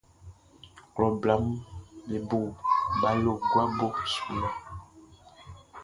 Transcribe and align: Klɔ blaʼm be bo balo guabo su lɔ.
Klɔ 0.93 1.07
blaʼm 1.21 1.45
be 2.07 2.15
bo 2.29 2.39
balo 3.01 3.31
guabo 3.49 3.87
su 4.11 4.23
lɔ. 4.41 4.49